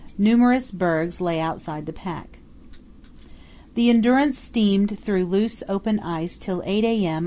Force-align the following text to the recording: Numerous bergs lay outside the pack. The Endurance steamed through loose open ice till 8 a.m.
Numerous 0.17 0.71
bergs 0.71 1.21
lay 1.21 1.39
outside 1.39 1.85
the 1.85 1.93
pack. 1.93 2.39
The 3.75 3.91
Endurance 3.91 4.39
steamed 4.39 4.97
through 4.99 5.25
loose 5.25 5.61
open 5.69 5.99
ice 5.99 6.39
till 6.39 6.63
8 6.65 6.83
a.m. 6.83 7.19